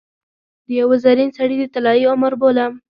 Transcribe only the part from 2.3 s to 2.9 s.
بولم.